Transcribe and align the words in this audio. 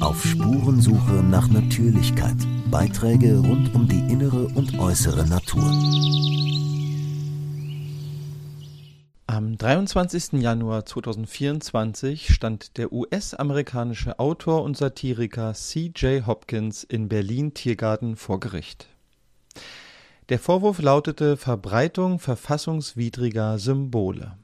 Auf 0.00 0.24
Spurensuche 0.24 1.22
nach 1.22 1.48
Natürlichkeit. 1.48 2.36
Beiträge 2.70 3.38
rund 3.38 3.74
um 3.74 3.88
die 3.88 4.00
innere 4.12 4.46
und 4.48 4.78
äußere 4.78 5.26
Natur. 5.28 5.64
Am 9.26 9.56
23. 9.56 10.40
Januar 10.40 10.84
2024 10.84 12.34
stand 12.34 12.76
der 12.76 12.92
US-amerikanische 12.92 14.18
Autor 14.18 14.64
und 14.64 14.76
Satiriker 14.76 15.54
C.J. 15.54 16.26
Hopkins 16.26 16.84
in 16.84 17.08
Berlin-Tiergarten 17.08 18.16
vor 18.16 18.40
Gericht. 18.40 18.88
Der 20.28 20.38
Vorwurf 20.38 20.80
lautete 20.80 21.36
Verbreitung 21.36 22.18
verfassungswidriger 22.18 23.58
Symbole. 23.58 24.36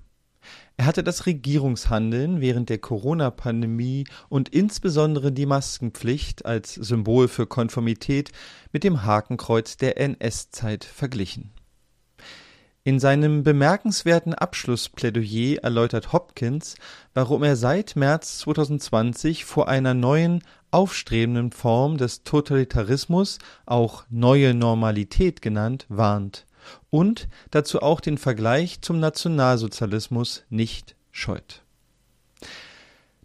Er 0.79 0.85
hatte 0.85 1.03
das 1.03 1.25
Regierungshandeln 1.25 2.41
während 2.43 2.69
der 2.69 2.79
Corona-Pandemie 2.79 4.05
und 4.29 4.51
insbesondere 4.51 5.33
die 5.33 5.47
Maskenpflicht 5.47 6.45
als 6.45 6.75
Symbol 6.75 7.29
für 7.29 7.47
Konformität 7.47 8.31
mit 8.73 8.85
dem 8.85 9.05
Hakenkreuz 9.05 9.79
der 9.79 9.99
NS-Zeit 9.99 10.85
verglichen. 10.85 11.53
In 12.85 13.01
seinem 13.01 13.43
bemerkenswerten 13.43 14.33
Abschlussplädoyer 14.35 15.63
erläutert 15.63 16.13
Hopkins, 16.13 16.77
warum 17.15 17.43
er 17.43 17.57
seit 17.57 17.97
März 17.97 18.39
2020 18.39 19.45
vor 19.45 19.69
einer 19.69 19.95
neuen, 19.95 20.45
aufstrebenden 20.77 21.53
Form 21.53 21.97
des 21.97 22.23
Totalitarismus, 22.23 23.39
auch 23.65 24.05
neue 24.11 24.53
Normalität 24.53 25.41
genannt, 25.41 25.87
warnt 25.89 26.45
und 26.91 27.29
dazu 27.51 27.81
auch 27.81 28.03
den 28.03 28.19
Vergleich 28.19 28.83
zum 28.83 29.01
Nationalsozialismus 29.01 30.45
nicht 30.51 30.95
scheut. 31.11 31.63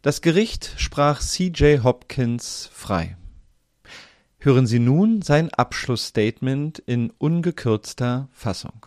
Das 0.02 0.22
Gericht 0.22 0.72
sprach 0.78 1.20
C.J. 1.20 1.84
Hopkins 1.84 2.70
frei. 2.72 3.18
Hören 4.40 4.66
Sie 4.66 4.80
nun 4.80 5.22
sein 5.22 5.54
Abschlussstatement 5.54 6.80
in 6.80 7.12
ungekürzter 7.18 8.30
Fassung. 8.32 8.86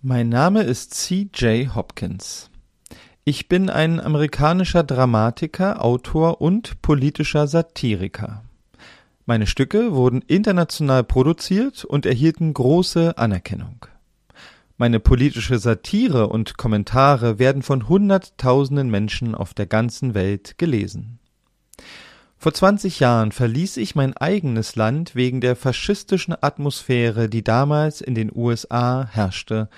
Mein 0.00 0.30
Name 0.30 0.62
ist 0.62 0.94
C.J. 0.94 1.74
Hopkins. 1.74 2.50
Ich 3.30 3.46
bin 3.46 3.70
ein 3.70 4.00
amerikanischer 4.00 4.82
Dramatiker, 4.82 5.84
Autor 5.84 6.40
und 6.40 6.82
politischer 6.82 7.46
Satiriker. 7.46 8.42
Meine 9.24 9.46
Stücke 9.46 9.94
wurden 9.94 10.20
international 10.26 11.04
produziert 11.04 11.84
und 11.84 12.06
erhielten 12.06 12.52
große 12.52 13.16
Anerkennung. 13.18 13.86
Meine 14.78 14.98
politische 14.98 15.60
Satire 15.60 16.26
und 16.26 16.56
Kommentare 16.58 17.38
werden 17.38 17.62
von 17.62 17.88
Hunderttausenden 17.88 18.90
Menschen 18.90 19.36
auf 19.36 19.54
der 19.54 19.66
ganzen 19.66 20.14
Welt 20.14 20.58
gelesen. 20.58 21.20
Vor 22.36 22.52
20 22.52 22.98
Jahren 22.98 23.30
verließ 23.30 23.76
ich 23.76 23.94
mein 23.94 24.16
eigenes 24.16 24.74
Land 24.74 25.14
wegen 25.14 25.40
der 25.40 25.54
faschistischen 25.54 26.34
Atmosphäre, 26.40 27.28
die 27.28 27.44
damals 27.44 28.00
in 28.00 28.16
den 28.16 28.32
USA 28.34 29.06
herrschte, 29.08 29.68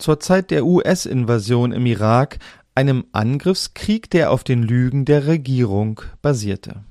zur 0.00 0.18
Zeit 0.18 0.50
der 0.50 0.64
US-Invasion 0.64 1.72
im 1.72 1.84
Irak, 1.86 2.38
einem 2.80 3.04
Angriffskrieg, 3.12 4.08
der 4.08 4.30
auf 4.30 4.42
den 4.42 4.62
Lügen 4.62 5.04
der 5.04 5.26
Regierung 5.26 6.00
basierte. 6.22 6.82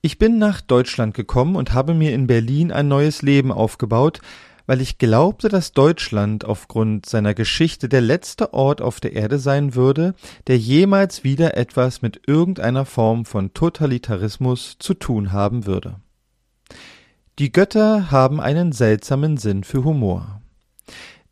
Ich 0.00 0.18
bin 0.18 0.38
nach 0.38 0.62
Deutschland 0.62 1.12
gekommen 1.12 1.54
und 1.54 1.74
habe 1.74 1.92
mir 1.92 2.14
in 2.14 2.26
Berlin 2.26 2.72
ein 2.72 2.88
neues 2.88 3.20
Leben 3.20 3.52
aufgebaut, 3.52 4.20
weil 4.64 4.80
ich 4.80 4.96
glaubte, 4.96 5.50
dass 5.50 5.72
Deutschland 5.72 6.46
aufgrund 6.46 7.04
seiner 7.04 7.34
Geschichte 7.34 7.90
der 7.90 8.00
letzte 8.00 8.54
Ort 8.54 8.80
auf 8.80 9.00
der 9.00 9.12
Erde 9.12 9.38
sein 9.38 9.74
würde, 9.74 10.14
der 10.46 10.56
jemals 10.56 11.24
wieder 11.24 11.58
etwas 11.58 12.00
mit 12.00 12.22
irgendeiner 12.26 12.86
Form 12.86 13.26
von 13.26 13.52
Totalitarismus 13.52 14.76
zu 14.78 14.94
tun 14.94 15.30
haben 15.32 15.66
würde. 15.66 15.96
Die 17.38 17.52
Götter 17.52 18.10
haben 18.10 18.40
einen 18.40 18.72
seltsamen 18.72 19.36
Sinn 19.36 19.62
für 19.62 19.84
Humor. 19.84 20.40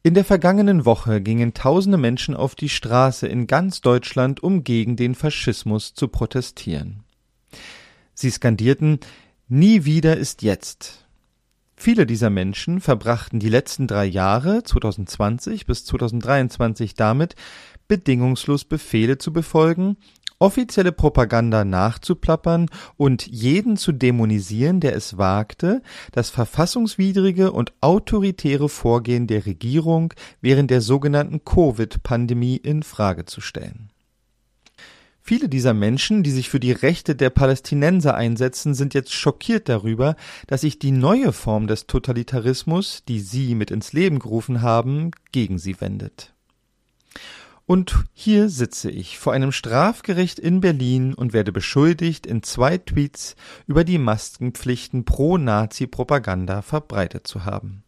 In 0.06 0.14
der 0.14 0.24
vergangenen 0.24 0.84
Woche 0.84 1.20
gingen 1.20 1.52
tausende 1.52 1.98
Menschen 1.98 2.36
auf 2.36 2.54
die 2.54 2.68
Straße 2.68 3.26
in 3.26 3.48
ganz 3.48 3.80
Deutschland, 3.80 4.40
um 4.40 4.62
gegen 4.62 4.94
den 4.94 5.16
Faschismus 5.16 5.94
zu 5.94 6.06
protestieren. 6.06 7.02
Sie 8.14 8.30
skandierten 8.30 9.00
Nie 9.48 9.84
wieder 9.84 10.16
ist 10.16 10.42
jetzt. 10.42 11.08
Viele 11.74 12.06
dieser 12.06 12.30
Menschen 12.30 12.80
verbrachten 12.80 13.40
die 13.40 13.48
letzten 13.48 13.88
drei 13.88 14.04
Jahre 14.04 14.62
2020 14.62 15.66
bis 15.66 15.84
2023 15.86 16.94
damit, 16.94 17.34
bedingungslos 17.88 18.64
Befehle 18.64 19.18
zu 19.18 19.32
befolgen, 19.32 19.96
offizielle 20.38 20.92
Propaganda 20.92 21.64
nachzuplappern 21.64 22.68
und 22.96 23.26
jeden 23.26 23.76
zu 23.76 23.92
dämonisieren, 23.92 24.80
der 24.80 24.94
es 24.94 25.18
wagte, 25.18 25.82
das 26.12 26.30
verfassungswidrige 26.30 27.52
und 27.52 27.72
autoritäre 27.80 28.68
Vorgehen 28.68 29.26
der 29.26 29.46
Regierung 29.46 30.12
während 30.40 30.70
der 30.70 30.80
sogenannten 30.80 31.44
Covid-Pandemie 31.44 32.56
in 32.56 32.82
Frage 32.82 33.24
zu 33.24 33.40
stellen. 33.40 33.90
Viele 35.28 35.48
dieser 35.48 35.74
Menschen, 35.74 36.22
die 36.22 36.30
sich 36.30 36.48
für 36.48 36.60
die 36.60 36.70
Rechte 36.70 37.16
der 37.16 37.30
Palästinenser 37.30 38.14
einsetzen, 38.14 38.74
sind 38.74 38.94
jetzt 38.94 39.12
schockiert 39.12 39.68
darüber, 39.68 40.14
dass 40.46 40.60
sich 40.60 40.78
die 40.78 40.92
neue 40.92 41.32
Form 41.32 41.66
des 41.66 41.88
Totalitarismus, 41.88 43.02
die 43.08 43.18
sie 43.18 43.56
mit 43.56 43.72
ins 43.72 43.92
Leben 43.92 44.20
gerufen 44.20 44.62
haben, 44.62 45.10
gegen 45.32 45.58
sie 45.58 45.80
wendet. 45.80 46.32
Und 47.66 48.04
hier 48.14 48.48
sitze 48.48 48.90
ich 48.92 49.18
vor 49.18 49.32
einem 49.32 49.50
Strafgericht 49.50 50.38
in 50.38 50.60
Berlin 50.60 51.14
und 51.14 51.32
werde 51.32 51.50
beschuldigt, 51.50 52.24
in 52.24 52.44
zwei 52.44 52.78
Tweets 52.78 53.34
über 53.66 53.82
die 53.82 53.98
Maskenpflichten 53.98 55.04
pro 55.04 55.36
Nazi-Propaganda 55.36 56.62
verbreitet 56.62 57.26
zu 57.26 57.44
haben. 57.44 57.82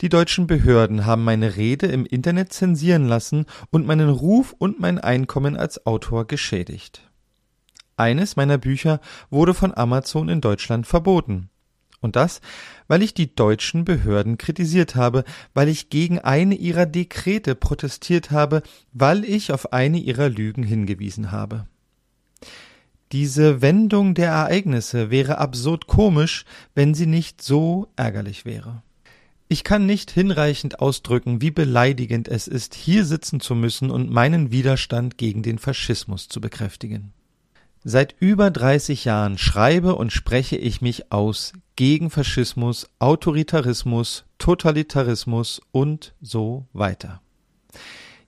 Die 0.00 0.08
deutschen 0.08 0.46
Behörden 0.46 1.04
haben 1.04 1.24
meine 1.24 1.56
Rede 1.56 1.88
im 1.88 2.06
Internet 2.06 2.52
zensieren 2.52 3.06
lassen 3.06 3.44
und 3.70 3.86
meinen 3.86 4.08
Ruf 4.08 4.54
und 4.56 4.80
mein 4.80 4.98
Einkommen 4.98 5.56
als 5.56 5.84
Autor 5.86 6.26
geschädigt. 6.26 7.02
Eines 7.98 8.36
meiner 8.36 8.58
Bücher 8.58 9.00
wurde 9.28 9.52
von 9.54 9.76
Amazon 9.76 10.28
in 10.28 10.40
Deutschland 10.40 10.86
verboten. 10.86 11.50
Und 12.00 12.14
das, 12.14 12.40
weil 12.86 13.02
ich 13.02 13.12
die 13.12 13.34
deutschen 13.34 13.84
Behörden 13.84 14.38
kritisiert 14.38 14.94
habe, 14.94 15.24
weil 15.52 15.68
ich 15.68 15.90
gegen 15.90 16.20
eine 16.20 16.54
ihrer 16.54 16.86
Dekrete 16.86 17.54
protestiert 17.54 18.30
habe, 18.30 18.62
weil 18.92 19.24
ich 19.24 19.52
auf 19.52 19.72
eine 19.72 19.98
ihrer 19.98 20.28
Lügen 20.28 20.62
hingewiesen 20.62 21.32
habe. 21.32 21.66
Diese 23.10 23.62
Wendung 23.62 24.14
der 24.14 24.28
Ereignisse 24.28 25.10
wäre 25.10 25.38
absurd 25.38 25.86
komisch, 25.86 26.44
wenn 26.74 26.94
sie 26.94 27.06
nicht 27.06 27.42
so 27.42 27.88
ärgerlich 27.96 28.44
wäre. 28.44 28.82
Ich 29.48 29.64
kann 29.64 29.86
nicht 29.86 30.10
hinreichend 30.10 30.80
ausdrücken, 30.80 31.40
wie 31.40 31.50
beleidigend 31.50 32.28
es 32.28 32.46
ist, 32.46 32.74
hier 32.74 33.06
sitzen 33.06 33.40
zu 33.40 33.54
müssen 33.54 33.90
und 33.90 34.10
meinen 34.10 34.52
Widerstand 34.52 35.16
gegen 35.16 35.42
den 35.42 35.58
Faschismus 35.58 36.28
zu 36.28 36.42
bekräftigen. 36.42 37.14
Seit 37.90 38.14
über 38.20 38.50
30 38.50 39.06
Jahren 39.06 39.38
schreibe 39.38 39.94
und 39.94 40.12
spreche 40.12 40.56
ich 40.56 40.82
mich 40.82 41.10
aus 41.10 41.54
gegen 41.74 42.10
Faschismus, 42.10 42.90
Autoritarismus, 42.98 44.26
Totalitarismus 44.36 45.62
und 45.72 46.12
so 46.20 46.66
weiter. 46.74 47.22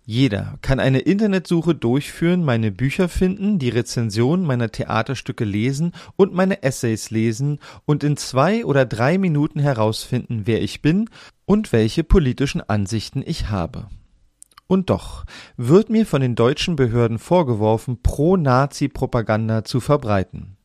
Jeder 0.07 0.59
kann 0.63 0.81
eine 0.81 1.01
Internetsuche 1.01 1.75
durchführen, 1.75 2.43
meine 2.43 2.73
Bücher 2.73 3.11
finden, 3.11 3.59
die 3.59 3.69
Rezension 3.69 4.45
meiner 4.45 4.73
Theaterstücke 4.73 5.45
lesen 5.45 5.93
und 6.17 6.33
meine 6.33 6.63
Essays 6.63 7.11
lesen 7.11 7.59
und 7.85 8.03
in 8.03 8.17
zwei 8.17 8.65
oder 8.65 8.87
drei 8.87 9.19
Minuten 9.19 9.61
herausfinden, 9.61 10.47
wer 10.47 10.63
ich 10.63 10.81
bin 10.81 11.11
und 11.45 11.71
welche 11.75 12.03
politischen 12.03 12.63
Ansichten 12.63 13.23
ich 13.27 13.51
habe. 13.51 13.89
Und 14.71 14.89
doch 14.89 15.25
wird 15.57 15.91
mir 15.91 16.07
von 16.07 16.21
den 16.21 16.37
deutschen 16.37 16.77
Behörden 16.77 17.19
vorgeworfen, 17.19 18.03
Pro-Nazi-Propaganda 18.05 19.65
zu 19.65 19.81
verbreiten. 19.81 20.59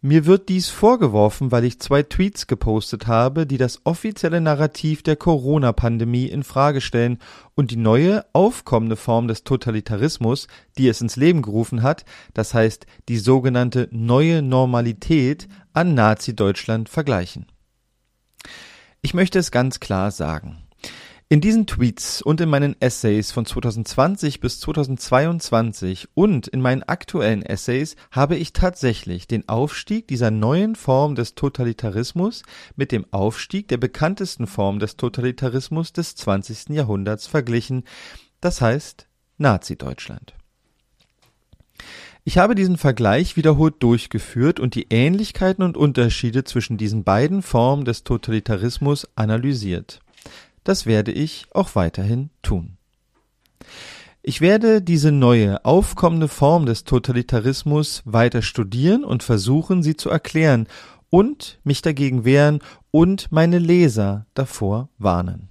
Mir 0.00 0.26
wird 0.26 0.48
dies 0.48 0.68
vorgeworfen, 0.68 1.52
weil 1.52 1.62
ich 1.62 1.78
zwei 1.78 2.02
Tweets 2.02 2.48
gepostet 2.48 3.06
habe, 3.06 3.46
die 3.46 3.56
das 3.56 3.82
offizielle 3.84 4.40
Narrativ 4.40 5.04
der 5.04 5.14
Corona-Pandemie 5.14 6.26
in 6.26 6.42
Frage 6.42 6.80
stellen 6.80 7.18
und 7.54 7.70
die 7.70 7.76
neue, 7.76 8.24
aufkommende 8.32 8.96
Form 8.96 9.28
des 9.28 9.44
Totalitarismus, 9.44 10.48
die 10.76 10.88
es 10.88 11.00
ins 11.00 11.14
Leben 11.14 11.40
gerufen 11.40 11.84
hat, 11.84 12.04
das 12.34 12.52
heißt 12.52 12.84
die 13.08 13.18
sogenannte 13.18 13.88
neue 13.92 14.42
Normalität, 14.42 15.46
an 15.72 15.94
Nazi-Deutschland 15.94 16.88
vergleichen. 16.88 17.46
Ich 19.02 19.14
möchte 19.14 19.38
es 19.38 19.52
ganz 19.52 19.78
klar 19.78 20.10
sagen. 20.10 20.63
In 21.30 21.40
diesen 21.40 21.66
Tweets 21.66 22.20
und 22.20 22.42
in 22.42 22.50
meinen 22.50 22.76
Essays 22.80 23.32
von 23.32 23.46
2020 23.46 24.40
bis 24.40 24.60
2022 24.60 26.08
und 26.12 26.48
in 26.48 26.60
meinen 26.60 26.82
aktuellen 26.82 27.42
Essays 27.42 27.96
habe 28.10 28.36
ich 28.36 28.52
tatsächlich 28.52 29.26
den 29.26 29.48
Aufstieg 29.48 30.06
dieser 30.06 30.30
neuen 30.30 30.76
Form 30.76 31.14
des 31.14 31.34
Totalitarismus 31.34 32.42
mit 32.76 32.92
dem 32.92 33.06
Aufstieg 33.10 33.68
der 33.68 33.78
bekanntesten 33.78 34.46
Form 34.46 34.78
des 34.78 34.98
Totalitarismus 34.98 35.94
des 35.94 36.14
20. 36.14 36.68
Jahrhunderts 36.68 37.26
verglichen, 37.26 37.84
das 38.42 38.60
heißt 38.60 39.08
Nazi-Deutschland. 39.38 40.34
Ich 42.22 42.36
habe 42.36 42.54
diesen 42.54 42.76
Vergleich 42.76 43.36
wiederholt 43.36 43.82
durchgeführt 43.82 44.60
und 44.60 44.74
die 44.74 44.88
Ähnlichkeiten 44.90 45.64
und 45.64 45.78
Unterschiede 45.78 46.44
zwischen 46.44 46.76
diesen 46.76 47.02
beiden 47.02 47.40
Formen 47.40 47.86
des 47.86 48.04
Totalitarismus 48.04 49.08
analysiert. 49.16 50.03
Das 50.64 50.86
werde 50.86 51.12
ich 51.12 51.46
auch 51.52 51.74
weiterhin 51.74 52.30
tun. 52.42 52.78
Ich 54.22 54.40
werde 54.40 54.80
diese 54.80 55.12
neue, 55.12 55.62
aufkommende 55.66 56.28
Form 56.28 56.64
des 56.64 56.84
Totalitarismus 56.84 58.02
weiter 58.06 58.40
studieren 58.40 59.04
und 59.04 59.22
versuchen, 59.22 59.82
sie 59.82 59.96
zu 59.96 60.08
erklären 60.08 60.66
und 61.10 61.60
mich 61.62 61.82
dagegen 61.82 62.24
wehren 62.24 62.60
und 62.90 63.30
meine 63.30 63.58
Leser 63.58 64.26
davor 64.32 64.88
warnen. 64.96 65.50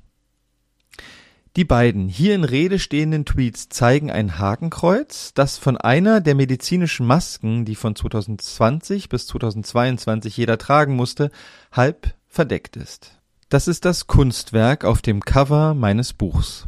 Die 1.56 1.65
beiden 1.65 2.07
hier 2.10 2.33
in 2.33 2.45
Rede 2.45 2.80
stehenden 2.80 3.25
Tweets 3.25 3.69
zeigen 3.69 4.10
ein 4.10 4.39
Hakenkreuz, 4.39 5.36
das 5.36 5.60
von 5.60 5.77
einer 5.77 6.19
der 6.19 6.33
medizinischen 6.33 7.06
Masken, 7.06 7.63
die 7.63 7.75
von 7.75 7.95
2020 7.95 9.07
bis 9.07 9.27
2022 9.27 10.36
jeder 10.36 10.57
tragen 10.57 10.95
musste, 10.95 11.30
halb 11.71 12.15
verdeckt 12.27 12.75
ist. 12.75 13.19
Das 13.53 13.67
ist 13.67 13.85
das 13.85 14.07
Kunstwerk 14.07 14.83
auf 14.83 15.03
dem 15.03 15.21
Cover 15.21 15.75
meines 15.75 16.13
Buchs. 16.13 16.65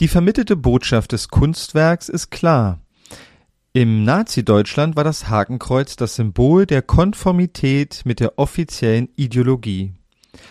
Die 0.00 0.08
vermittelte 0.08 0.54
Botschaft 0.54 1.12
des 1.12 1.28
Kunstwerks 1.28 2.10
ist 2.10 2.28
klar. 2.28 2.80
Im 3.72 4.04
Nazi-Deutschland 4.04 4.96
war 4.96 5.04
das 5.04 5.30
Hakenkreuz 5.30 5.96
das 5.96 6.16
Symbol 6.16 6.66
der 6.66 6.82
Konformität 6.82 8.02
mit 8.04 8.20
der 8.20 8.38
offiziellen 8.38 9.08
Ideologie. 9.16 9.94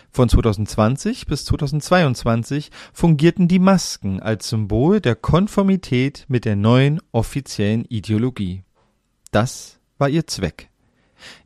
Von 0.10 0.28
2020 0.28 1.28
bis 1.28 1.46
2022 1.46 2.72
fungierten 2.92 3.48
die 3.48 3.60
Masken 3.60 4.20
als 4.20 4.50
Symbol 4.50 5.02
der 5.02 5.16
Konformität 5.16 6.26
mit 6.30 6.46
der 6.46 6.56
neuen 6.56 7.00
offiziellen 7.12 7.86
Ideologie. 7.86 8.64
Das 9.32 9.78
war 10.00 10.10
ihr 10.10 10.26
Zweck. 10.26 10.72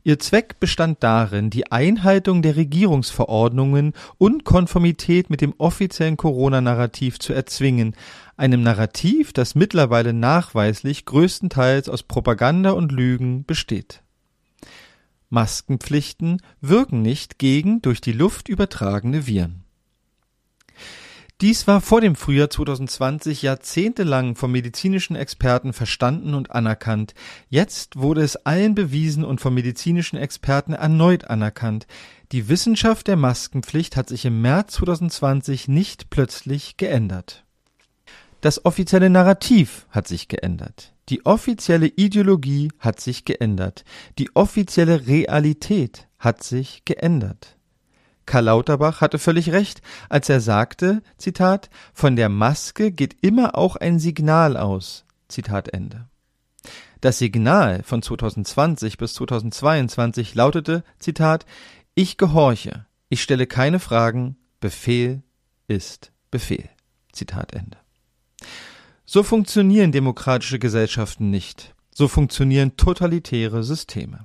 Ihr 0.02 0.18
Zweck 0.18 0.60
bestand 0.60 1.02
darin, 1.02 1.50
die 1.50 1.70
Einhaltung 1.70 2.42
der 2.42 2.56
Regierungsverordnungen 2.56 3.92
und 4.18 4.44
Konformität 4.44 5.30
mit 5.30 5.40
dem 5.40 5.54
offiziellen 5.58 6.16
Corona-Narrativ 6.16 7.18
zu 7.18 7.32
erzwingen, 7.32 7.94
einem 8.36 8.62
Narrativ, 8.62 9.32
das 9.32 9.54
mittlerweile 9.54 10.12
nachweislich 10.12 11.04
größtenteils 11.04 11.88
aus 11.88 12.02
Propaganda 12.02 12.70
und 12.70 12.92
Lügen 12.92 13.44
besteht. 13.44 14.02
Maskenpflichten 15.28 16.42
wirken 16.60 17.02
nicht 17.02 17.38
gegen 17.38 17.82
durch 17.82 18.00
die 18.00 18.12
Luft 18.12 18.48
übertragene 18.48 19.26
Viren. 19.26 19.59
Dies 21.40 21.66
war 21.66 21.80
vor 21.80 22.02
dem 22.02 22.16
Frühjahr 22.16 22.50
2020 22.50 23.40
jahrzehntelang 23.40 24.36
vom 24.36 24.52
medizinischen 24.52 25.16
Experten 25.16 25.72
verstanden 25.72 26.34
und 26.34 26.50
anerkannt. 26.50 27.14
Jetzt 27.48 27.96
wurde 27.96 28.20
es 28.20 28.36
allen 28.44 28.74
bewiesen 28.74 29.24
und 29.24 29.40
vom 29.40 29.54
medizinischen 29.54 30.18
Experten 30.18 30.74
erneut 30.74 31.24
anerkannt. 31.24 31.86
Die 32.32 32.50
Wissenschaft 32.50 33.06
der 33.08 33.16
Maskenpflicht 33.16 33.96
hat 33.96 34.10
sich 34.10 34.26
im 34.26 34.42
März 34.42 34.74
2020 34.74 35.66
nicht 35.66 36.10
plötzlich 36.10 36.76
geändert. 36.76 37.46
Das 38.42 38.66
offizielle 38.66 39.08
Narrativ 39.08 39.86
hat 39.88 40.08
sich 40.08 40.28
geändert. 40.28 40.92
Die 41.08 41.24
offizielle 41.24 41.86
Ideologie 41.86 42.70
hat 42.78 43.00
sich 43.00 43.24
geändert. 43.24 43.84
Die 44.18 44.36
offizielle 44.36 45.06
Realität 45.06 46.06
hat 46.18 46.42
sich 46.42 46.84
geändert. 46.84 47.56
Karl 48.30 48.44
Lauterbach 48.44 49.00
hatte 49.00 49.18
völlig 49.18 49.50
recht, 49.50 49.82
als 50.08 50.28
er 50.28 50.40
sagte, 50.40 51.02
Zitat, 51.18 51.68
von 51.92 52.14
der 52.14 52.28
Maske 52.28 52.92
geht 52.92 53.16
immer 53.22 53.58
auch 53.58 53.74
ein 53.74 53.98
Signal 53.98 54.56
aus. 54.56 55.04
Zitat 55.26 55.70
Ende. 55.74 56.06
Das 57.00 57.18
Signal 57.18 57.82
von 57.82 58.02
2020 58.02 58.98
bis 58.98 59.14
2022 59.14 60.36
lautete, 60.36 60.84
Zitat, 61.00 61.44
ich 61.96 62.18
gehorche, 62.18 62.86
ich 63.08 63.20
stelle 63.20 63.48
keine 63.48 63.80
Fragen, 63.80 64.36
Befehl 64.60 65.24
ist 65.66 66.12
Befehl. 66.30 66.68
Zitat 67.10 67.52
Ende. 67.52 67.78
So 69.06 69.24
funktionieren 69.24 69.90
demokratische 69.90 70.60
Gesellschaften 70.60 71.30
nicht. 71.30 71.74
So 71.90 72.06
funktionieren 72.06 72.76
totalitäre 72.76 73.64
Systeme. 73.64 74.24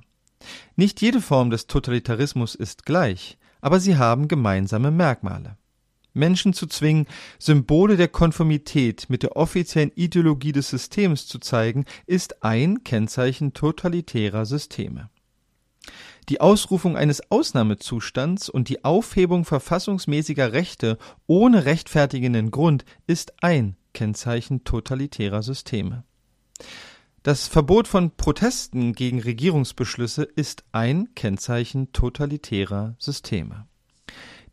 Nicht 0.76 1.02
jede 1.02 1.20
Form 1.20 1.50
des 1.50 1.66
Totalitarismus 1.66 2.54
ist 2.54 2.86
gleich, 2.86 3.36
aber 3.66 3.80
sie 3.80 3.96
haben 3.96 4.28
gemeinsame 4.28 4.92
Merkmale. 4.92 5.56
Menschen 6.14 6.52
zu 6.52 6.68
zwingen, 6.68 7.08
Symbole 7.40 7.96
der 7.96 8.06
Konformität 8.06 9.10
mit 9.10 9.24
der 9.24 9.34
offiziellen 9.34 9.90
Ideologie 9.96 10.52
des 10.52 10.68
Systems 10.70 11.26
zu 11.26 11.40
zeigen, 11.40 11.84
ist 12.06 12.44
ein 12.44 12.84
Kennzeichen 12.84 13.54
totalitärer 13.54 14.46
Systeme. 14.46 15.10
Die 16.28 16.40
Ausrufung 16.40 16.96
eines 16.96 17.32
Ausnahmezustands 17.32 18.48
und 18.48 18.68
die 18.68 18.84
Aufhebung 18.84 19.44
verfassungsmäßiger 19.44 20.52
Rechte 20.52 20.96
ohne 21.26 21.64
rechtfertigenden 21.64 22.52
Grund 22.52 22.84
ist 23.08 23.42
ein 23.42 23.74
Kennzeichen 23.94 24.62
totalitärer 24.62 25.42
Systeme. 25.42 26.04
Das 27.26 27.48
Verbot 27.48 27.88
von 27.88 28.12
Protesten 28.12 28.92
gegen 28.92 29.20
Regierungsbeschlüsse 29.20 30.22
ist 30.22 30.62
ein 30.70 31.08
Kennzeichen 31.16 31.90
totalitärer 31.92 32.94
Systeme. 33.00 33.66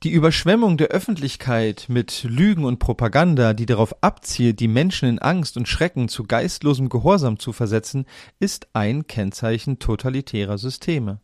Die 0.01 0.09
Überschwemmung 0.09 0.77
der 0.77 0.87
Öffentlichkeit 0.87 1.85
mit 1.87 2.23
Lügen 2.23 2.65
und 2.65 2.79
Propaganda, 2.79 3.53
die 3.53 3.67
darauf 3.67 4.01
abzielt, 4.01 4.59
die 4.59 4.67
Menschen 4.67 5.07
in 5.07 5.19
Angst 5.19 5.55
und 5.55 5.67
Schrecken 5.67 6.07
zu 6.07 6.23
geistlosem 6.23 6.89
Gehorsam 6.89 7.37
zu 7.37 7.53
versetzen, 7.53 8.07
ist 8.39 8.69
ein 8.73 9.05
Kennzeichen 9.05 9.77
totalitärer 9.77 10.57
Systeme. 10.57 11.19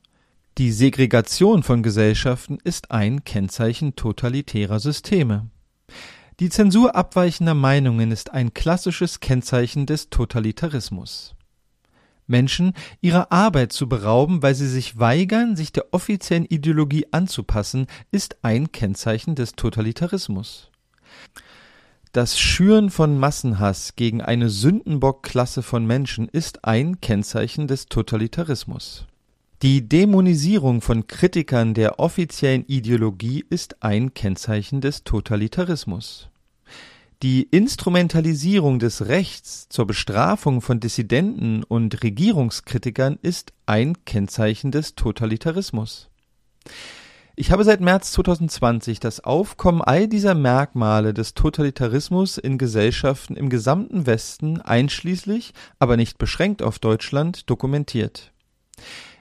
Die 0.59 0.71
Segregation 0.71 1.63
von 1.63 1.81
Gesellschaften 1.81 2.59
ist 2.63 2.91
ein 2.91 3.23
Kennzeichen 3.23 3.95
totalitärer 3.95 4.79
Systeme. 4.79 5.49
Die 6.39 6.49
Zensur 6.49 6.95
abweichender 6.95 7.55
Meinungen 7.55 8.11
ist 8.11 8.35
ein 8.35 8.53
klassisches 8.53 9.19
Kennzeichen 9.19 9.87
des 9.87 10.11
Totalitarismus. 10.11 11.33
Menschen 12.29 12.73
ihrer 13.01 13.31
Arbeit 13.31 13.73
zu 13.73 13.89
berauben, 13.89 14.41
weil 14.41 14.55
sie 14.55 14.67
sich 14.67 14.99
weigern, 14.99 15.55
sich 15.55 15.71
der 15.71 15.93
offiziellen 15.93 16.45
Ideologie 16.45 17.07
anzupassen, 17.11 17.87
ist 18.11 18.37
ein 18.43 18.71
Kennzeichen 18.71 19.35
des 19.35 19.53
Totalitarismus. 19.53 20.69
Das 22.11 22.39
Schüren 22.39 22.89
von 22.89 23.19
Massenhass 23.19 23.95
gegen 23.95 24.21
eine 24.21 24.49
Sündenbockklasse 24.49 25.61
von 25.61 25.85
Menschen 25.85 26.27
ist 26.27 26.65
ein 26.65 27.01
Kennzeichen 27.01 27.67
des 27.67 27.85
Totalitarismus. 27.85 29.05
Die 29.61 29.87
Dämonisierung 29.87 30.81
von 30.81 31.05
Kritikern 31.05 31.73
der 31.73 31.99
offiziellen 31.99 32.65
Ideologie 32.65 33.45
ist 33.49 33.83
ein 33.83 34.13
Kennzeichen 34.13 34.79
des 34.79 35.03
Totalitarismus. 35.03 36.28
Die 37.21 37.43
Instrumentalisierung 37.43 38.79
des 38.79 39.07
Rechts 39.07 39.67
zur 39.67 39.85
Bestrafung 39.85 40.61
von 40.61 40.79
Dissidenten 40.79 41.63
und 41.63 42.01
Regierungskritikern 42.01 43.19
ist 43.21 43.51
ein 43.65 44.05
Kennzeichen 44.05 44.71
des 44.71 44.95
Totalitarismus. 44.95 46.09
Ich 47.35 47.51
habe 47.51 47.65
seit 47.65 47.81
März 47.81 48.13
2020 48.13 49.01
das 49.01 49.21
Aufkommen 49.21 49.81
all 49.81 50.07
dieser 50.07 50.33
Merkmale 50.33 51.13
des 51.13 51.33
Totalitarismus 51.33 52.37
in 52.37 52.57
Gesellschaften 52.57 53.35
im 53.35 53.49
gesamten 53.49 54.05
Westen 54.05 54.61
einschließlich, 54.61 55.53
aber 55.77 55.97
nicht 55.97 56.19
beschränkt 56.19 56.61
auf 56.61 56.79
Deutschland 56.79 57.49
dokumentiert. 57.49 58.31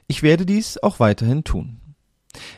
Ich 0.07 0.23
werde 0.23 0.45
dies 0.45 0.81
auch 0.81 1.01
weiterhin 1.01 1.43
tun. 1.43 1.81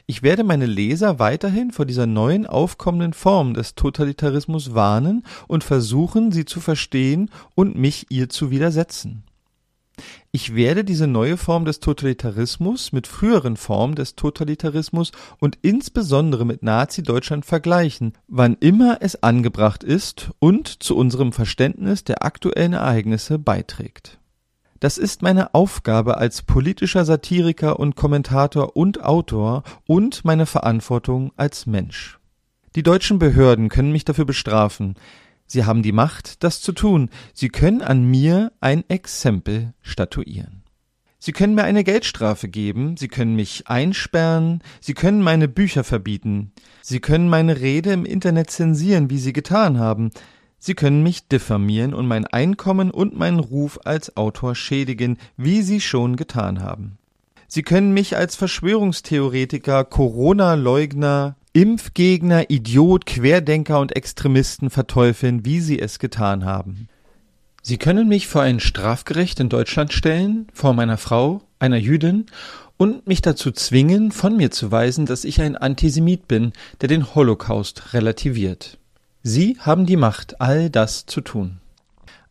Ich 0.05 0.23
werde 0.23 0.43
meine 0.43 0.65
Leser 0.65 1.19
weiterhin 1.19 1.71
vor 1.71 1.85
dieser 1.85 2.05
neuen 2.05 2.45
aufkommenden 2.45 3.13
Form 3.13 3.53
des 3.53 3.75
Totalitarismus 3.75 4.73
warnen 4.73 5.23
und 5.47 5.63
versuchen, 5.63 6.31
sie 6.31 6.45
zu 6.45 6.59
verstehen 6.59 7.29
und 7.55 7.75
mich 7.75 8.07
ihr 8.09 8.29
zu 8.29 8.51
widersetzen. 8.51 9.23
Ich 10.31 10.55
werde 10.55 10.83
diese 10.83 11.07
neue 11.07 11.38
Form 11.38 11.65
des 11.65 11.79
Totalitarismus 11.79 12.93
mit 12.93 13.07
früheren 13.07 13.57
Formen 13.57 13.95
des 13.95 14.15
Totalitarismus 14.15 15.11
und 15.39 15.57
insbesondere 15.61 16.45
mit 16.45 16.63
Nazi-Deutschland 16.63 17.45
vergleichen, 17.45 18.13
wann 18.27 18.55
immer 18.59 19.00
es 19.01 19.21
angebracht 19.21 19.83
ist 19.83 20.31
und 20.39 20.83
zu 20.83 20.95
unserem 20.95 21.33
Verständnis 21.33 22.03
der 22.03 22.23
aktuellen 22.23 22.73
Ereignisse 22.73 23.39
beiträgt. 23.39 24.20
Das 24.81 24.97
ist 24.97 25.21
meine 25.21 25.53
Aufgabe 25.53 26.17
als 26.17 26.41
politischer 26.41 27.05
Satiriker 27.05 27.79
und 27.79 27.95
Kommentator 27.95 28.75
und 28.75 29.03
Autor 29.03 29.61
und 29.85 30.25
meine 30.25 30.47
Verantwortung 30.47 31.31
als 31.38 31.67
Mensch. 31.67 32.17
Die 32.75 32.81
deutschen 32.81 33.19
Behörden 33.19 33.69
können 33.69 33.91
mich 33.91 34.05
dafür 34.05 34.25
bestrafen. 34.25 34.95
Sie 35.45 35.65
haben 35.65 35.83
die 35.83 35.91
Macht, 35.91 36.43
das 36.43 36.61
zu 36.61 36.71
tun. 36.71 37.11
Sie 37.31 37.50
können 37.50 37.83
an 37.83 38.05
mir 38.05 38.53
ein 38.59 38.83
Exempel 38.89 39.75
statuieren. 39.83 40.63
Sie 41.19 41.31
können 41.31 41.53
mir 41.53 41.63
eine 41.63 41.83
Geldstrafe 41.83 42.47
geben, 42.47 42.97
Sie 42.97 43.07
können 43.07 43.35
mich 43.35 43.67
einsperren, 43.67 44.63
Sie 44.79 44.95
können 44.95 45.21
meine 45.21 45.47
Bücher 45.47 45.83
verbieten, 45.83 46.53
Sie 46.81 47.00
können 47.00 47.29
meine 47.29 47.59
Rede 47.59 47.93
im 47.93 48.03
Internet 48.03 48.50
zensieren, 48.50 49.11
wie 49.11 49.19
Sie 49.19 49.31
getan 49.31 49.77
haben, 49.77 50.09
Sie 50.63 50.75
können 50.75 51.01
mich 51.01 51.27
diffamieren 51.27 51.95
und 51.95 52.05
mein 52.05 52.27
Einkommen 52.27 52.91
und 52.91 53.17
meinen 53.17 53.39
Ruf 53.39 53.79
als 53.83 54.15
Autor 54.15 54.53
schädigen, 54.53 55.17
wie 55.35 55.63
Sie 55.63 55.81
schon 55.81 56.17
getan 56.17 56.61
haben. 56.61 56.99
Sie 57.47 57.63
können 57.63 57.95
mich 57.95 58.15
als 58.15 58.35
Verschwörungstheoretiker, 58.35 59.83
Corona-Leugner, 59.85 61.35
Impfgegner, 61.53 62.51
Idiot, 62.51 63.07
Querdenker 63.07 63.79
und 63.79 63.95
Extremisten 63.95 64.69
verteufeln, 64.69 65.45
wie 65.45 65.61
Sie 65.61 65.79
es 65.79 65.97
getan 65.97 66.45
haben. 66.45 66.87
Sie 67.63 67.77
können 67.77 68.07
mich 68.07 68.27
vor 68.27 68.43
ein 68.43 68.59
Strafgericht 68.59 69.39
in 69.39 69.49
Deutschland 69.49 69.91
stellen, 69.93 70.47
vor 70.53 70.73
meiner 70.73 70.97
Frau, 70.99 71.41
einer 71.57 71.77
Jüdin, 71.77 72.27
und 72.77 73.07
mich 73.07 73.23
dazu 73.23 73.51
zwingen, 73.51 74.11
von 74.11 74.37
mir 74.37 74.51
zu 74.51 74.71
weisen, 74.71 75.07
dass 75.07 75.25
ich 75.25 75.41
ein 75.41 75.57
Antisemit 75.57 76.27
bin, 76.27 76.53
der 76.81 76.87
den 76.87 77.15
Holocaust 77.15 77.95
relativiert. 77.95 78.77
Sie 79.23 79.57
haben 79.59 79.85
die 79.85 79.97
Macht, 79.97 80.41
all 80.41 80.71
das 80.71 81.05
zu 81.05 81.21
tun. 81.21 81.59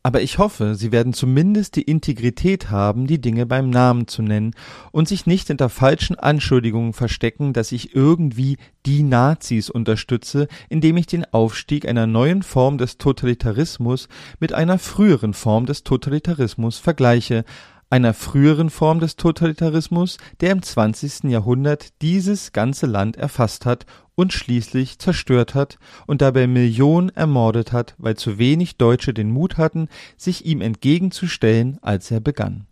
Aber 0.02 0.22
ich 0.22 0.38
hoffe, 0.38 0.74
Sie 0.74 0.90
werden 0.90 1.12
zumindest 1.12 1.76
die 1.76 1.82
Integrität 1.82 2.70
haben, 2.70 3.06
die 3.06 3.20
Dinge 3.20 3.46
beim 3.46 3.70
Namen 3.70 4.08
zu 4.08 4.22
nennen 4.22 4.54
und 4.90 5.06
sich 5.06 5.26
nicht 5.26 5.48
hinter 5.48 5.68
falschen 5.68 6.18
Anschuldigungen 6.18 6.92
verstecken, 6.92 7.52
dass 7.52 7.70
ich 7.70 7.94
irgendwie 7.94 8.56
die 8.86 9.04
Nazis 9.04 9.70
unterstütze, 9.70 10.48
indem 10.68 10.96
ich 10.96 11.06
den 11.06 11.26
Aufstieg 11.32 11.86
einer 11.86 12.08
neuen 12.08 12.42
Form 12.42 12.76
des 12.76 12.98
Totalitarismus 12.98 14.08
mit 14.40 14.52
einer 14.52 14.78
früheren 14.78 15.34
Form 15.34 15.66
des 15.66 15.84
Totalitarismus 15.84 16.78
vergleiche, 16.78 17.44
einer 17.90 18.14
früheren 18.14 18.70
Form 18.70 19.00
des 19.00 19.16
Totalitarismus, 19.16 20.16
der 20.40 20.52
im 20.52 20.62
20. 20.62 21.24
Jahrhundert 21.24 22.00
dieses 22.00 22.52
ganze 22.52 22.86
Land 22.86 23.16
erfasst 23.16 23.66
hat 23.66 23.84
und 24.14 24.32
schließlich 24.32 24.98
zerstört 24.98 25.54
hat 25.54 25.78
und 26.06 26.22
dabei 26.22 26.46
Millionen 26.46 27.10
ermordet 27.10 27.72
hat, 27.72 27.96
weil 27.98 28.16
zu 28.16 28.38
wenig 28.38 28.76
Deutsche 28.76 29.12
den 29.12 29.30
Mut 29.30 29.58
hatten, 29.58 29.88
sich 30.16 30.46
ihm 30.46 30.60
entgegenzustellen, 30.60 31.78
als 31.82 32.10
er 32.10 32.20
begann. 32.20 32.66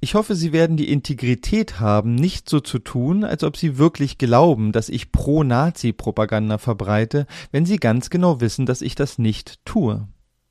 Ich 0.00 0.14
hoffe, 0.14 0.36
Sie 0.36 0.52
werden 0.52 0.76
die 0.76 0.92
Integrität 0.92 1.80
haben, 1.80 2.14
nicht 2.14 2.48
so 2.48 2.60
zu 2.60 2.78
tun, 2.78 3.24
als 3.24 3.42
ob 3.42 3.56
Sie 3.56 3.78
wirklich 3.78 4.16
glauben, 4.16 4.70
dass 4.70 4.88
ich 4.88 5.10
Pro-Nazi-Propaganda 5.10 6.58
verbreite, 6.58 7.26
wenn 7.50 7.66
Sie 7.66 7.78
ganz 7.78 8.08
genau 8.08 8.40
wissen, 8.40 8.64
dass 8.64 8.80
ich 8.80 8.94
das 8.94 9.18
nicht 9.18 9.58
tue. 9.64 10.06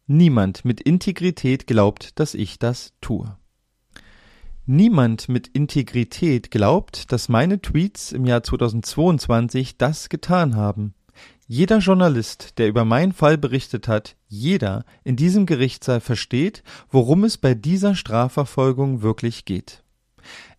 Niemand 0.09 0.63
mit 0.63 0.79
Integrität 0.79 1.67
glaubt, 1.67 2.17
dass 2.17 2.33
ich 2.33 2.59
das 2.59 2.93
tue. 3.01 3.37
Niemand 4.65 5.27
mit 5.27 5.49
Integrität 5.49 6.49
glaubt, 6.49 7.11
dass 7.11 7.27
meine 7.27 7.61
Tweets 7.61 8.13
im 8.13 8.25
Jahr 8.25 8.41
2022 8.41 9.77
das 9.77 10.07
getan 10.07 10.55
haben. 10.55 10.93
Jeder 11.45 11.79
Journalist, 11.79 12.57
der 12.57 12.69
über 12.69 12.85
meinen 12.85 13.11
Fall 13.11 13.37
berichtet 13.37 13.89
hat, 13.89 14.15
jeder 14.29 14.85
in 15.03 15.17
diesem 15.17 15.45
Gerichtssaal 15.45 15.99
versteht, 15.99 16.63
worum 16.89 17.25
es 17.25 17.37
bei 17.37 17.53
dieser 17.53 17.93
Strafverfolgung 17.93 19.01
wirklich 19.01 19.43
geht. 19.43 19.83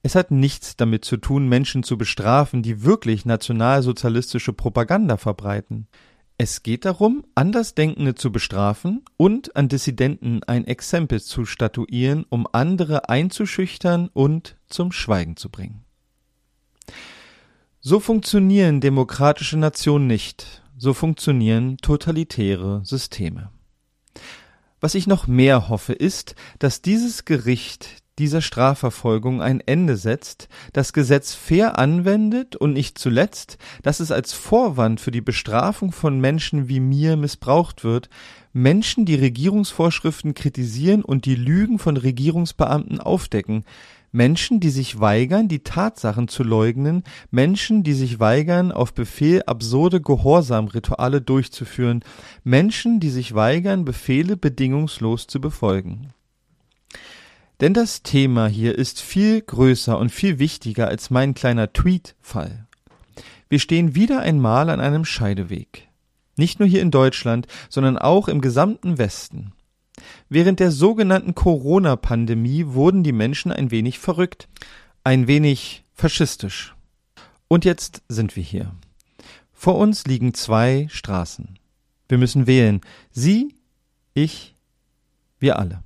Es 0.03 0.15
hat 0.15 0.31
nichts 0.31 0.77
damit 0.77 1.07
zu 1.07 1.17
tun, 1.17 1.49
Menschen 1.49 1.83
zu 1.83 1.97
bestrafen, 1.97 2.63
die 2.63 2.83
wirklich 2.85 3.25
nationalsozialistische 3.25 4.53
Propaganda 4.53 5.17
verbreiten. 5.17 5.89
Es 6.41 6.63
geht 6.63 6.85
darum, 6.85 7.25
Andersdenkende 7.35 8.15
zu 8.15 8.31
bestrafen 8.31 9.05
und 9.17 9.57
an 9.57 9.69
Dissidenten 9.69 10.45
ein 10.45 10.69
Exempel 10.69 11.21
zu 11.21 11.45
statuieren, 11.45 12.25
um 12.29 12.47
andere 12.53 13.09
einzuschüchtern 13.09 14.09
und 14.13 14.57
zum 14.69 14.93
Schweigen 14.93 15.37
zu 15.37 15.51
bringen. 15.51 15.85
So 17.81 17.99
funktionieren 17.99 18.81
demokratische 18.81 19.59
Nationen 19.59 20.07
nicht, 20.07 20.63
so 20.77 20.95
funktionieren 20.95 21.77
totalitäre 21.79 22.83
Systeme. 22.85 23.51
Was 24.81 24.95
ich 24.95 25.09
noch 25.09 25.27
mehr 25.27 25.69
hoffe, 25.69 25.93
ist, 25.93 26.37
dass 26.61 26.83
dieses 26.83 27.25
Gericht 27.25 28.05
dieser 28.19 28.43
Strafverfolgung 28.43 29.41
ein 29.41 29.61
Ende 29.61 29.97
setzt, 29.97 30.49
das 30.73 30.93
Gesetz 30.93 31.35
fair 31.35 31.79
anwendet 31.79 32.57
und 32.57 32.73
nicht 32.73 32.99
zuletzt, 32.99 33.59
dass 33.83 34.01
es 34.01 34.11
als 34.11 34.33
Vorwand 34.33 35.01
für 35.01 35.11
die 35.11 35.21
Bestrafung 35.21 35.93
von 35.93 36.21
Menschen 36.21 36.69
wie 36.69 36.81
mir 36.81 37.17
missbraucht 37.17 37.85
wird, 37.85 38.09
Menschen, 38.53 39.05
die 39.05 39.15
Regierungsvorschriften 39.15 40.35
kritisieren 40.35 41.05
und 41.05 41.27
die 41.27 41.37
Lügen 41.37 41.79
von 41.79 41.97
Regierungsbeamten 41.97 43.01
aufdecken, 43.01 43.65
Menschen, 44.11 44.59
die 44.59 44.71
sich 44.71 44.99
weigern, 44.99 45.49
die 45.49 45.63
Tatsachen 45.63 46.29
zu 46.29 46.43
leugnen, 46.43 47.05
Menschen, 47.31 47.83
die 47.83 47.93
sich 47.93 48.19
weigern, 48.19 48.73
auf 48.73 48.95
Befehl 48.95 49.43
absurde 49.47 50.01
Gehorsamrituale 50.01 51.21
durchzuführen, 51.21 52.03
Menschen, 52.43 53.01
die 53.01 53.11
sich 53.11 53.35
weigern, 53.35 53.85
Befehle 53.85 54.37
bedingungslos 54.37 55.27
zu 55.27 55.41
befolgen. 55.41 56.15
Denn 57.61 57.75
das 57.75 58.03
Thema 58.03 58.47
hier 58.47 58.79
ist 58.79 59.01
viel 59.01 59.41
größer 59.41 59.99
und 59.99 60.11
viel 60.11 60.39
wichtiger 60.39 60.87
als 60.89 61.11
mein 61.11 61.35
kleiner 61.35 61.73
Tweet-Fall. 61.73 62.67
Wir 63.49 63.59
stehen 63.59 63.95
wieder 63.95 64.21
einmal 64.21 64.71
an 64.71 64.81
einem 64.81 65.05
Scheideweg. 65.05 65.89
Nicht 66.37 66.61
nur 66.61 66.69
hier 66.69 66.83
in 66.83 66.93
Deutschland, 66.93 67.49
sondern 67.69 67.99
auch 67.99 68.29
im 68.29 68.41
gesamten 68.41 68.99
Westen. 68.99 69.53
Während 70.29 70.61
der 70.61 70.71
sogenannten 70.71 71.35
Corona-Pandemie 71.35 72.67
wurden 72.69 73.03
die 73.03 73.13
Menschen 73.13 73.51
ein 73.51 73.73
wenig 73.73 73.99
verrückt, 73.99 74.49
ein 75.03 75.27
wenig 75.27 75.85
faschistisch. 75.95 76.77
Und 77.49 77.65
jetzt 77.65 78.03
sind 78.09 78.37
wir 78.37 78.43
hier. 78.43 78.73
Vor 79.53 79.77
uns 79.79 80.07
liegen 80.07 80.35
zwei 80.35 80.87
Straßen. 80.91 81.59
Wir 82.09 82.19
müssen 82.19 82.47
wählen. 82.47 82.83
Sie, 83.11 83.57
ich, 84.15 84.55
wir 85.41 85.59
alle. 85.59 85.83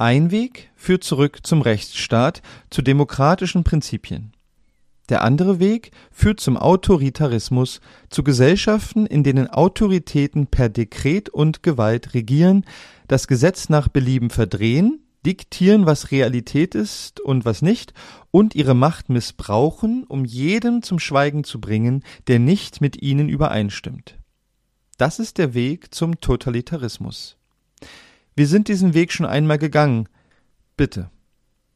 Ein 0.00 0.30
Weg 0.30 0.70
führt 0.76 1.02
zurück 1.02 1.40
zum 1.42 1.60
Rechtsstaat, 1.60 2.40
zu 2.70 2.82
demokratischen 2.82 3.64
Prinzipien. 3.64 4.32
Der 5.08 5.24
andere 5.24 5.58
Weg 5.58 5.90
führt 6.12 6.38
zum 6.38 6.56
Autoritarismus, 6.56 7.80
zu 8.08 8.22
Gesellschaften, 8.22 9.06
in 9.06 9.24
denen 9.24 9.48
Autoritäten 9.48 10.46
per 10.46 10.68
Dekret 10.68 11.30
und 11.30 11.64
Gewalt 11.64 12.14
regieren, 12.14 12.64
das 13.08 13.26
Gesetz 13.26 13.70
nach 13.70 13.88
Belieben 13.88 14.30
verdrehen, 14.30 15.00
diktieren, 15.26 15.84
was 15.84 16.12
Realität 16.12 16.76
ist 16.76 17.18
und 17.18 17.44
was 17.44 17.60
nicht, 17.60 17.92
und 18.30 18.54
ihre 18.54 18.74
Macht 18.74 19.08
missbrauchen, 19.08 20.04
um 20.04 20.24
jeden 20.24 20.84
zum 20.84 21.00
Schweigen 21.00 21.42
zu 21.42 21.60
bringen, 21.60 22.04
der 22.28 22.38
nicht 22.38 22.80
mit 22.80 23.02
ihnen 23.02 23.28
übereinstimmt. 23.28 24.16
Das 24.96 25.18
ist 25.18 25.38
der 25.38 25.54
Weg 25.54 25.92
zum 25.92 26.20
Totalitarismus. 26.20 27.37
Wir 28.38 28.46
sind 28.46 28.68
diesen 28.68 28.94
Weg 28.94 29.12
schon 29.12 29.26
einmal 29.26 29.58
gegangen. 29.58 30.08
Bitte, 30.76 31.10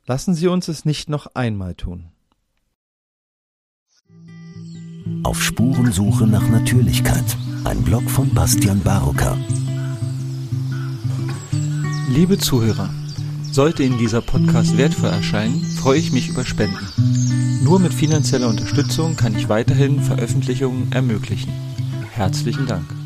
lassen 0.06 0.32
Sie 0.32 0.46
uns 0.46 0.68
es 0.68 0.84
nicht 0.84 1.08
noch 1.08 1.26
einmal 1.34 1.74
tun. 1.74 2.12
Auf 5.24 5.42
Spurensuche 5.42 6.24
nach 6.28 6.48
Natürlichkeit. 6.48 7.24
Ein 7.64 7.82
Blog 7.82 8.08
von 8.08 8.32
Bastian 8.32 8.80
Barocker. 8.80 9.36
Liebe 12.08 12.38
Zuhörer, 12.38 12.90
sollte 13.50 13.82
Ihnen 13.82 13.98
dieser 13.98 14.22
Podcast 14.22 14.78
wertvoll 14.78 15.10
erscheinen, 15.10 15.64
freue 15.64 15.98
ich 15.98 16.12
mich 16.12 16.28
über 16.28 16.44
Spenden. 16.44 16.86
Nur 17.64 17.80
mit 17.80 17.92
finanzieller 17.92 18.46
Unterstützung 18.46 19.16
kann 19.16 19.34
ich 19.34 19.48
weiterhin 19.48 20.00
Veröffentlichungen 20.00 20.92
ermöglichen. 20.92 21.50
Herzlichen 22.12 22.68
Dank. 22.68 23.01